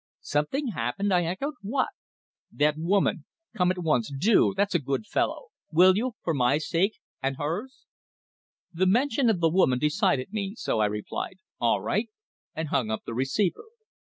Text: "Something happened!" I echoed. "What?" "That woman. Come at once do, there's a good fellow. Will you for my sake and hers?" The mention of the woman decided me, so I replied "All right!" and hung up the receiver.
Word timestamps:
"Something 0.23 0.69
happened!" 0.69 1.13
I 1.13 1.25
echoed. 1.25 1.53
"What?" 1.61 1.89
"That 2.51 2.73
woman. 2.75 3.25
Come 3.55 3.69
at 3.69 3.77
once 3.77 4.11
do, 4.11 4.51
there's 4.57 4.73
a 4.73 4.79
good 4.79 5.05
fellow. 5.05 5.49
Will 5.71 5.95
you 5.95 6.13
for 6.23 6.33
my 6.33 6.57
sake 6.57 6.97
and 7.21 7.37
hers?" 7.37 7.85
The 8.73 8.87
mention 8.87 9.29
of 9.29 9.41
the 9.41 9.49
woman 9.49 9.77
decided 9.77 10.33
me, 10.33 10.55
so 10.57 10.79
I 10.79 10.87
replied 10.87 11.37
"All 11.59 11.83
right!" 11.83 12.09
and 12.55 12.69
hung 12.69 12.89
up 12.89 13.03
the 13.05 13.13
receiver. 13.13 13.65